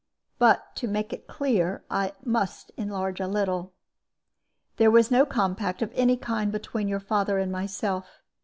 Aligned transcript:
But 0.39 0.75
to 0.77 0.87
make 0.87 1.13
it 1.13 1.27
clear, 1.27 1.83
I 1.87 2.13
must 2.25 2.71
enlarge 2.75 3.19
a 3.19 3.27
little. 3.27 3.71
"There 4.77 4.89
was 4.89 5.11
no 5.11 5.27
compact 5.27 5.83
of 5.83 5.91
any 5.93 6.17
kind 6.17 6.51
between 6.51 6.87
your 6.87 6.99
father 6.99 7.37
and 7.37 7.51
myself. 7.51 8.23